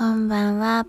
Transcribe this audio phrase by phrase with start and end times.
[0.00, 0.86] こんばんは。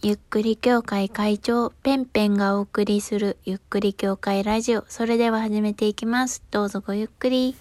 [0.00, 4.86] ゆっくり協会会長、ペンペンがお送りするゆっくり協会ラジオ。
[4.88, 6.42] それでは始めていきます。
[6.50, 7.54] どうぞごゆっくり。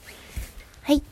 [0.83, 1.03] はい。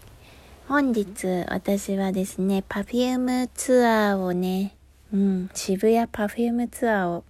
[0.69, 4.77] 本日、私はですね、 Perfume ツアーをね、
[5.13, 7.25] うん、渋谷 Perfume ツアーを、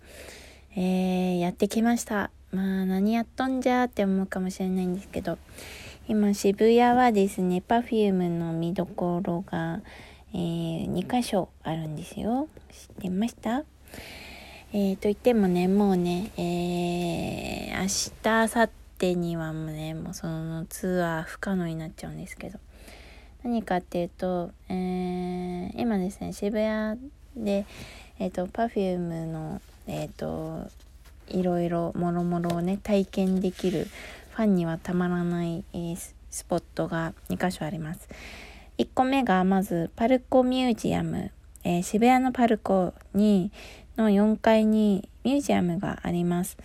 [0.75, 2.29] えー、やってきました。
[2.51, 5.39] まあ、何やっとんじゃーって思うかもしれないんですけど、
[6.07, 9.79] 今渋谷はですね、 Perfume の見どころが、
[10.33, 12.47] えー、2箇所あるんですよ。
[12.71, 13.63] 知ってました？
[14.73, 22.59] えー、と言ってもね、もうね、えー、明日、明後日にはもうね、もうそのツアー不可能になっちゃうんですけど。
[23.43, 26.99] 何かっていうと、えー、今ですね、渋谷
[27.35, 27.65] で、
[28.19, 30.69] えっ、ー、と、Perfume の、えっ、ー、と、
[31.27, 33.87] いろいろもろもろをね、体験できる
[34.29, 35.97] ファンにはたまらない、えー、
[36.29, 38.07] スポットが2箇所あります。
[38.81, 41.29] 1個目がまずパルコミュージアム、
[41.63, 43.51] えー、渋谷のパルコに
[43.95, 46.57] の4階にミュージアムがあります。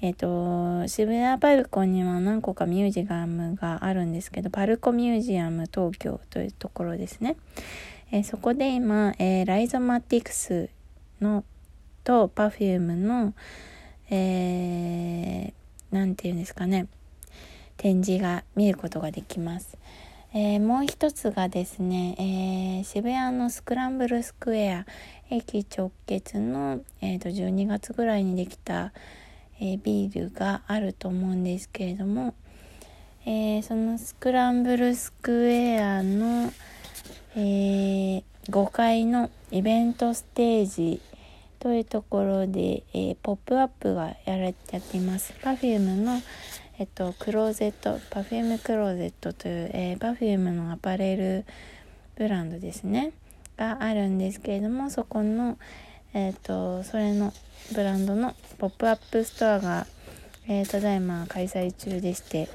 [0.00, 7.36] えっ、ー、と、渋谷パルコには何個かミュージアムがあるんですけど、パルコミュージアム東京というところですね。
[8.10, 10.70] えー、そこで今、えー、 Rhizomatiks
[11.20, 11.44] の
[12.02, 13.32] と Perfume の、
[14.10, 16.88] えー、なんていうんですかね、
[17.76, 19.78] 展示が見ることができます。
[20.36, 24.86] えー、もう一つがですね、えー、渋谷のスクランブルスクエア
[25.30, 28.92] 駅直結の、えーと、12月ぐらいにできた、
[29.60, 32.34] えー、ビールがあると思うんですけれども、
[33.24, 36.52] えそのスクランブルスクエアの、
[37.36, 41.00] え5階のイベントステージ
[41.60, 45.32] というところで、えポップアップがやられてやっています。
[45.42, 46.20] Perfume の
[46.76, 51.44] えっと、クローゼット、 Perfume Closet という、えー、 Perfume のアパレル
[52.16, 53.12] ブランドですね、
[53.56, 55.56] があるんですけれども、そこの、
[56.14, 57.32] えっと、それの
[57.72, 59.86] ブランドのポップアップストアが、
[60.48, 62.48] えー、ただいま開催中でして、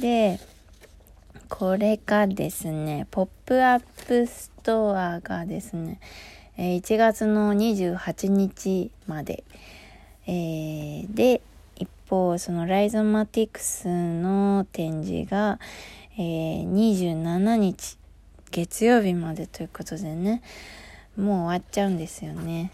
[0.00, 0.38] で、
[1.48, 5.98] これがですね、ポップアップストアがですね、
[6.56, 9.42] え1月の28日まで、
[10.28, 11.42] えー、で、
[12.08, 15.58] 方、そのライゾマティクスの展示が、
[16.18, 17.98] えー、27日、
[18.50, 20.42] 月曜日までということでね、
[21.16, 22.70] もう終わっちゃうんですよね。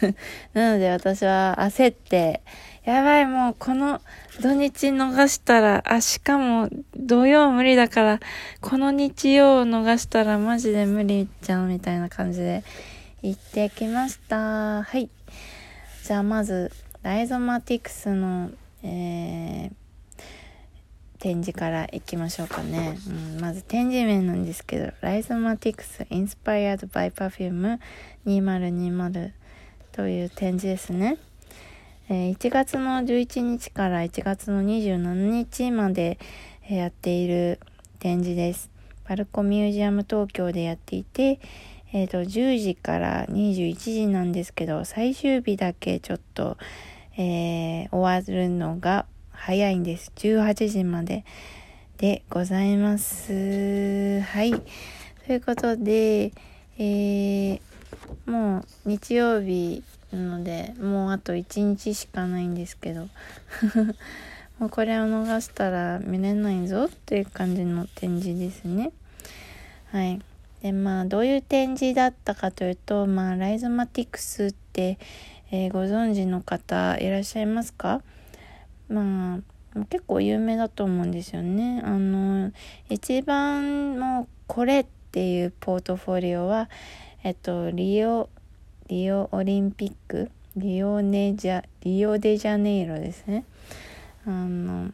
[0.54, 2.42] なので私は焦って、
[2.84, 4.00] やばい、もうこの
[4.40, 8.20] 土日逃したら、あ、しかも土曜無理だから、
[8.60, 12.64] この日曜を逃したらマジで無理じゃんみたいな感じで
[13.22, 14.82] 行ってきました。
[14.82, 15.10] はい。
[16.04, 16.72] じゃあまず、
[17.02, 18.50] ライゾマティクスの
[18.82, 19.72] えー、
[21.18, 27.78] 展示からいきましょうかね、うん、まず展示名なんですけど「ライゾマティクス Inspired by Perfume
[28.26, 29.30] 2020」
[29.92, 31.18] という展示ですね、
[32.08, 36.18] えー、1月の11日から1月の27日まで
[36.68, 37.60] やっている
[37.98, 38.70] 展示です。
[39.04, 41.40] パルコミュージアム東京でやっていて
[41.92, 46.56] えっ、ー、と10時から21時なんですけど最終日だけちょっと
[47.16, 50.12] えー、終わるのが早いんです。
[50.16, 51.24] 18時まで
[51.98, 54.20] でございます。
[54.20, 54.52] はい。
[55.26, 56.32] ということで、
[56.78, 57.60] えー、
[58.26, 63.08] もう日曜日なので、もうあと1日しかないんですけど、
[64.58, 68.92] もうこれを逃したら見れないぞっていう感じの展示ですね。
[69.90, 70.20] はい。
[70.62, 74.98] で、まあ、どういう展示だったかというと、まあ、ライゾマティクスって、
[75.52, 78.02] えー、ご存知の方いらっしゃいますか？
[78.88, 81.80] まあ結構有名だと思うんですよね。
[81.84, 82.50] あの
[82.88, 86.68] 一番もうこれっていうポートフォリオは
[87.22, 88.28] えっとリオ
[88.88, 90.30] リオオリンピック？
[90.56, 93.44] リオネジャリオデジャネイロですね。
[94.26, 94.90] あの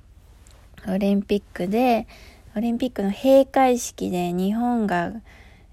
[0.86, 2.06] オリンピックで
[2.56, 5.12] オリンピックの閉会式で日本が、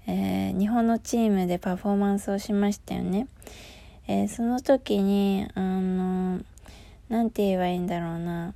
[0.06, 3.26] えー、日本のチームでパフォーマンスをしましたよね。
[4.08, 6.40] えー、その時に、あの、
[7.08, 8.54] なんて言えばいいんだろうな、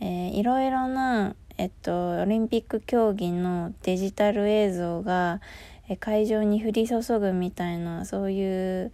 [0.00, 5.40] えー、いろいろな、えっと、オリンピック競技のデジタル映像が、
[5.88, 8.92] え、会場に降り注ぐみたいな、そういう、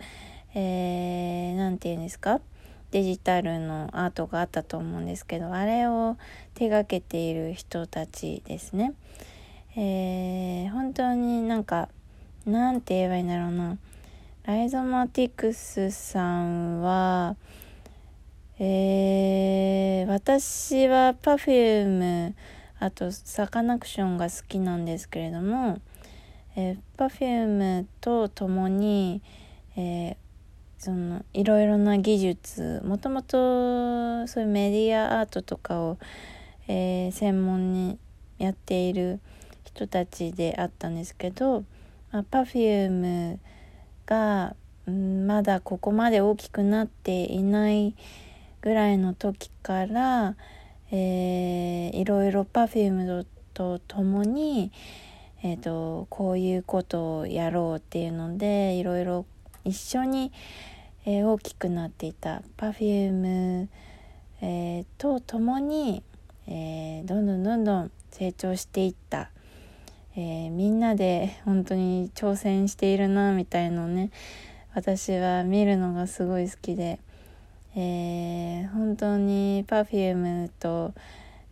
[0.54, 2.40] えー、て言うんですか？
[2.90, 6.18] デジタルのアートがあったと思うんですけど、あれを
[6.52, 8.92] 手がけている人たちですね。
[9.74, 11.88] えー、本当になんか、
[12.44, 13.78] なんて言えばいいんだろうな。
[14.44, 17.36] ライゾマティクスさんは、
[18.58, 22.34] えー、私は Perfume
[22.80, 25.80] あとサカナクションが好きなんですけれども、
[26.56, 29.22] えー、Perfume と共に、
[29.76, 30.16] えー、
[30.76, 35.98] そのいろいろな技術もともとそういうメディアアートとかを、
[36.66, 37.96] えー、専門に
[38.38, 39.20] やっている
[39.62, 41.62] 人たちであったんですけど、
[42.10, 43.38] まあ、Perfume
[44.12, 44.54] が、
[44.86, 47.94] うん、まだここまで大きくなっていない
[48.60, 50.36] ぐらいの時から、
[50.90, 53.24] えー、いろいろ Perfume
[53.54, 54.70] と共に、
[55.42, 59.24] えーと、こういうことをやろうっていうのでいろいろ
[59.64, 60.30] 一緒に、
[61.06, 62.42] えー、大きくなっていた。
[62.58, 63.68] Perfume、
[64.42, 66.02] えー、と共に、
[66.46, 69.30] えー、どんどんどんどん成長していった、
[70.16, 74.10] えみんなで本当に挑戦しているなみたいのね
[74.74, 76.98] 私は見るのがすごい好きで、
[77.76, 80.94] え本当に Perfume と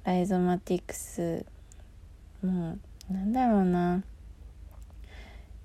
[0.05, 1.45] ライゾマティクス
[2.43, 2.79] も
[3.11, 4.03] うなんだろうな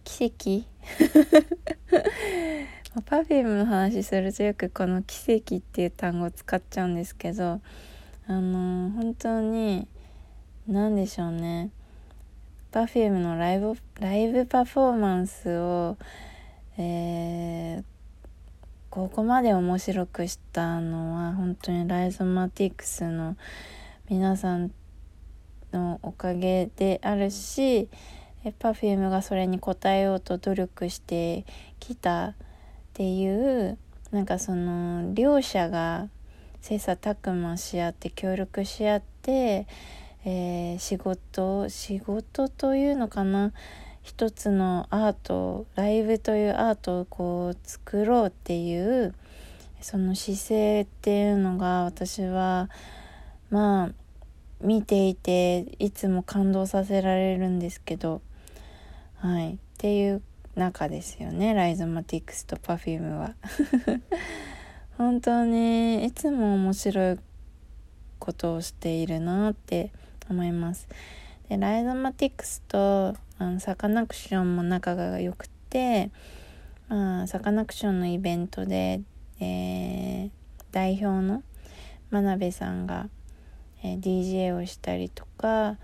[0.03, 0.65] 奇跡？
[3.05, 7.59] パフュームの話するとよくこの「奇跡」っていう単語を使っちゃうんですけど
[8.27, 9.87] あの本当に
[10.67, 11.71] 何でしょうね。
[12.75, 15.95] Perfume のライブライブパフォーマンスを、
[16.77, 17.83] えー、
[18.89, 23.37] ここまで面白くしたのは本当にライゾマティクスの
[24.09, 24.73] 皆さん
[25.71, 27.87] のおかげであるし
[28.43, 31.45] Perfume がそれに応えようと努力して
[31.79, 32.33] きたっ
[32.91, 33.77] ていう
[34.11, 36.09] なんかその両者が
[36.59, 39.65] 切磋琢磨し合って協力し合って、
[40.25, 43.53] えー、仕事仕事というのかな？
[44.03, 49.15] 一つのアートライブというアートをこう作ろうっていう
[49.81, 52.69] その姿勢っていうのが私は
[53.49, 53.89] まあ
[54.61, 58.21] 見ていていつも感動させられるんですけど
[59.17, 59.53] はい。
[59.55, 60.21] っていう
[60.55, 61.53] 中ですよね。
[61.53, 63.35] ライゾマティクスと Perfume は。
[64.97, 67.19] 本当にいつも面白い
[68.19, 69.91] ことをしているなって
[70.29, 70.87] 思います。
[71.49, 76.11] でライゾマティクスとあのサカナクションも仲が良くて
[76.87, 79.01] まあサカナクションのイベントで、
[79.39, 80.29] えー、
[80.71, 81.43] 代表の
[82.09, 83.09] 真鍋さんが
[83.85, 85.77] えー、DJ をしたりとか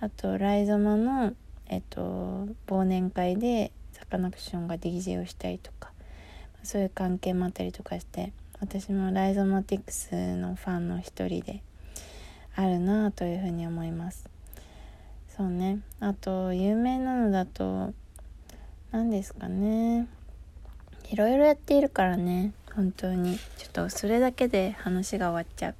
[0.00, 1.34] あとライゾマの、
[1.68, 5.92] えっと、忘年会でサカナクションが DJ をしたりとか
[6.64, 11.62] そういう関係もあったりとかして私もライゾマティクスのファンの一人で
[12.56, 14.28] あるなというふうに思います。
[15.36, 15.80] そうね。
[16.00, 17.92] あと有名なのだと
[18.92, 20.06] 何ですかね。
[21.10, 22.52] いろいろやっているからね。
[22.74, 23.38] 本当に。
[23.58, 25.74] ちょっとそれだけで話が終わっちゃう。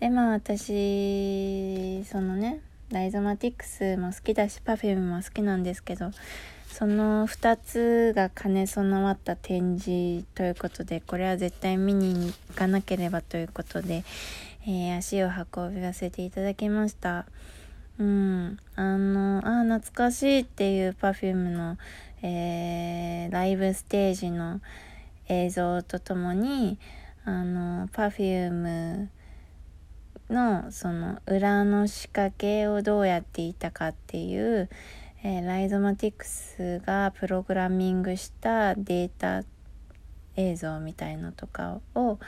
[0.00, 6.12] でまあ私そのねライゾマティクスも好きだし Perfume も好きなんですけど
[6.68, 14.04] その2つが兼ね備わった展示ということでこれは絶対見に行かなければということで、
[14.70, 17.24] えー、足を運びさせていただきました。
[17.98, 18.58] うん。
[18.76, 21.78] あのあ懐かしいっていう Perfume の、
[22.20, 24.60] えー、ライブステージの
[25.28, 26.78] 映像とともに
[27.24, 29.08] あの Perfume
[30.28, 34.68] のその裏の仕掛けをどうやっていたかっていう、
[35.24, 39.44] えー、ライゾマティクスがプログラミングしたデータ
[40.36, 42.18] 映像みたいのとかを、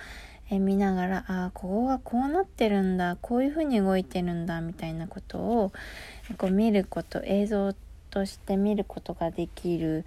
[0.51, 5.73] え、見ながらああここがこうなってるんだこういうふうに動いてるんだみたいなことを
[6.39, 7.75] こう見ること映像
[8.11, 10.05] として見ることができる、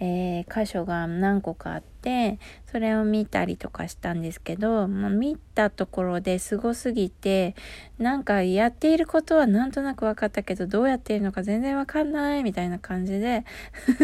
[0.00, 2.40] えー、箇所が何個かあって
[2.70, 7.54] それを見たりとかしたんですけど、まあ、見たところですごすぎて
[7.98, 13.44] なんかやっていることはなんとなく分かったけどどうやっているのか全然分かんないみたいな感じで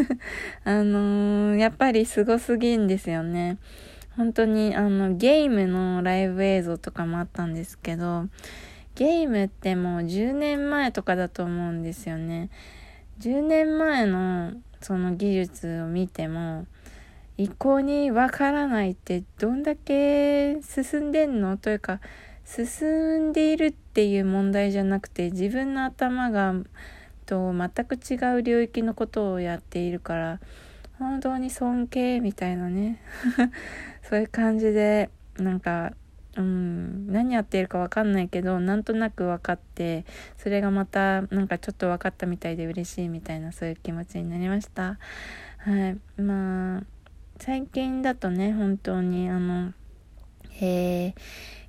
[0.62, 3.58] あのー、やっぱりすごすぎんですよね。
[4.16, 8.26] 本当にあのゲームのライブ映像とかもあったんですけど
[8.94, 12.50] ゲームってもう10年前とかだと思うんですよね。
[13.20, 16.66] 10年前のその技術を見ても
[17.38, 21.56] 一向にわからないってどんだけ進んでんの？
[21.56, 22.00] というか
[22.44, 26.54] 進んでいるっていう問題じゃなくて自分の頭が
[27.24, 30.40] と全く違う領域のことをやっているから
[30.98, 33.00] 本当に尊敬みたいなね。
[34.02, 35.94] そういう感じでなんか
[36.36, 40.06] うん何やっているか分かんないけどなんとなく分かって
[40.38, 44.98] それがまたなんかちょっと分かったみたいで嬉しいみたいなそういう気持ちになりました。
[45.58, 46.20] はい。
[46.20, 46.82] まあ
[47.38, 49.72] 最近だとね本当にあの
[50.60, 51.14] えー、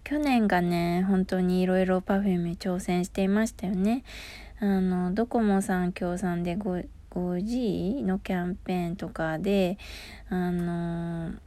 [0.03, 4.03] 去年がね本当にいろいろ Perfume 挑戦していましたよね。
[4.59, 6.55] あのドコモさん協賛で
[7.13, 9.77] 5, 5G のキャンペーンとかで、
[10.29, 11.37] あのー、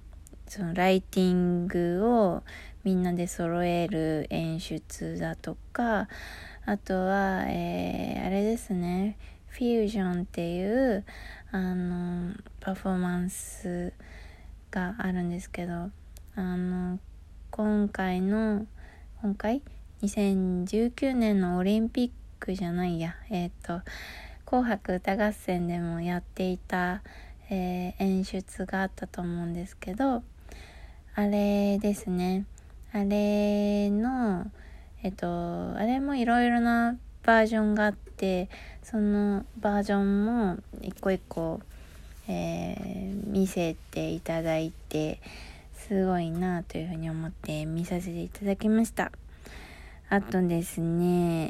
[0.47, 2.43] そのライティングを
[2.85, 6.09] みんなで揃える演出だとか、
[6.65, 9.19] あとは、えー、あれですね、
[9.49, 11.05] フュージョンっていう、
[11.51, 13.93] あのー、パフォーマンス
[14.71, 15.91] があるんですけど、
[16.39, 16.99] あの
[17.51, 18.67] 今回の、
[19.23, 19.63] 今回
[20.03, 23.81] ？2019年のオリンピックじゃないや、えっ、と、
[24.47, 27.03] 紅白歌合戦でもやっていた、
[27.51, 30.23] えー、演出があったと思うんですけど、
[31.17, 32.45] あれですね。
[32.93, 34.49] あれの、
[35.03, 38.49] えっ、と、あれもいろいろなバージョンがあって、
[38.85, 41.61] そのバージョンも一個一個、
[42.29, 45.21] えー、見せていただいて、
[45.77, 49.11] すごいなというふうに思って見させていただきました。
[50.09, 51.49] あとですね、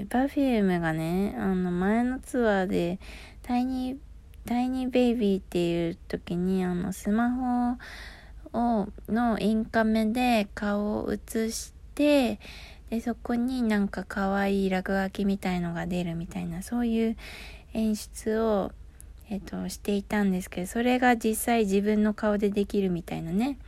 [0.00, 2.98] えー、 Perfume がね、あの前のツアーで、
[3.42, 7.78] Tiny、Tiny Baby っていう時に、あのスマ
[8.52, 12.40] ホを、のインカメで顔を映して、
[12.88, 17.16] で、そこになんか可愛い落書きみたいのが出るみたいな、そういう
[17.74, 18.72] 演出を、
[19.28, 23.58] えっ、と、していたんですけど、それが実際自分の顔でできるみたいなね。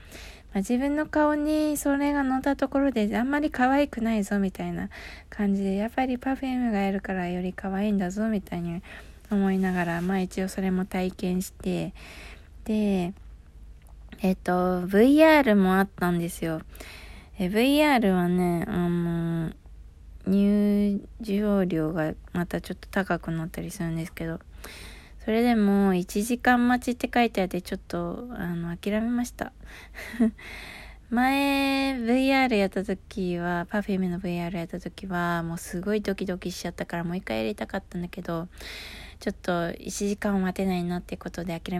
[0.58, 4.88] まあ、自分の顔にそれが乗ったところであんまり可愛くないぞみたいな
[5.30, 8.82] 感じでやっぱり Perfume がやるからより可愛いんだぞみたいに
[9.30, 11.94] 思いながらまあ一応それも体験して
[12.64, 13.12] で
[14.20, 16.60] えっと VR もあったんですよ。
[17.38, 19.52] え VR はねあの
[20.26, 24.40] 入場料がまたちょっと高くなったりするんですけど
[25.28, 29.52] それでも1時間待ちって書いてあってちょっとあの諦めました。
[31.11, 38.49] 前 VR やった時は Perfume の VR やった時はもうすごいドキドキしちゃったからもう一回やりたかったんだけど
[39.20, 41.76] ちょっと1時間待てないなってことで諦め